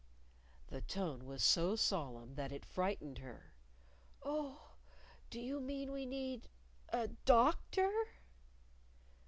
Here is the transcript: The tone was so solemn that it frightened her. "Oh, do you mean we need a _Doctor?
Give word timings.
The 0.65 0.81
tone 0.81 1.27
was 1.27 1.43
so 1.43 1.75
solemn 1.75 2.33
that 2.33 2.51
it 2.51 2.65
frightened 2.65 3.19
her. 3.19 3.53
"Oh, 4.23 4.71
do 5.29 5.39
you 5.39 5.59
mean 5.59 5.91
we 5.91 6.07
need 6.07 6.49
a 6.89 7.07
_Doctor? 7.27 8.05